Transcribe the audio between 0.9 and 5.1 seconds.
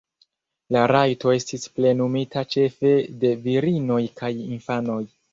rajto estis plenumita ĉefe de virinoj kaj infanoj.